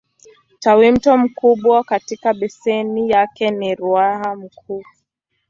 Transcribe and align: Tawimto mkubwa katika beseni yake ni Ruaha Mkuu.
Tawimto 0.59 1.17
mkubwa 1.17 1.83
katika 1.83 2.33
beseni 2.33 3.09
yake 3.09 3.51
ni 3.51 3.75
Ruaha 3.75 4.35
Mkuu. 4.35 4.83